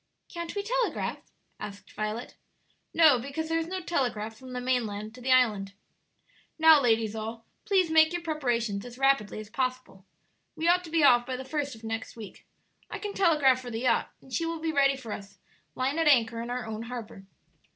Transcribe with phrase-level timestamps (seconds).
[0.29, 1.19] "Can't we telegraph?"
[1.59, 2.35] asked Violet.
[2.91, 5.73] "No; because there is no telegraph from the mainland to the island.
[6.57, 10.03] "Now, ladies all, please make your preparations as rapidly as possible.
[10.55, 12.47] We ought to be off by the first of next week.
[12.89, 15.37] I can telegraph for the yacht, and she will be ready for us,
[15.75, 17.27] lying at anchor in our own harbor.